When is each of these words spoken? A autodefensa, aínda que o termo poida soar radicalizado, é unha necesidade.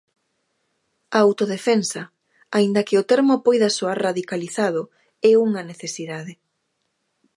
A 1.17 1.17
autodefensa, 1.27 2.03
aínda 2.57 2.85
que 2.87 2.99
o 3.01 3.07
termo 3.11 3.35
poida 3.45 3.73
soar 3.77 3.97
radicalizado, 4.07 4.81
é 5.29 5.31
unha 5.47 5.61
necesidade. 5.71 6.33